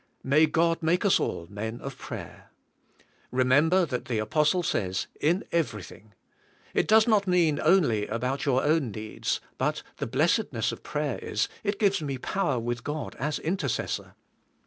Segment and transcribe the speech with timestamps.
[0.23, 2.49] May God make us all men of prayer.
[3.29, 6.13] Re member that the apostle says, "In everything."
[6.73, 11.47] It does not mean only about your own needs, but the blessedness of prayer is,
[11.63, 14.15] it gives me power with God as intercessor.